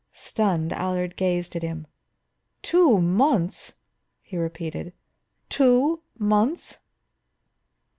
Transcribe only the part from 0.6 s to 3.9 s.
Allard gazed at him. "Two months?"